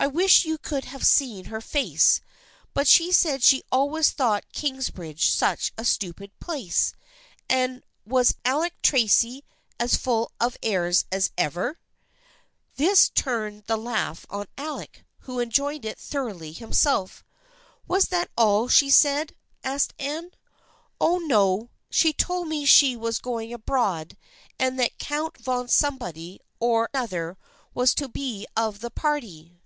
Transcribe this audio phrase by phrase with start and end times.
[0.00, 2.20] I wish you could have seen her face,
[2.74, 6.92] but she said she always thought Kings bridge such a stupid place,
[7.48, 9.44] and was Alec Tracy
[9.78, 11.78] as full of airs as ever?"
[12.78, 17.22] This turned the laugh on Alec, who enjoyed it thoroughly himself."
[17.86, 20.32] Was that all she said?" asked Anne."
[21.00, 24.16] Oh, no, she told me she was going abroad
[24.58, 27.38] and that Count von somebody or other
[27.72, 29.60] was to be of the party."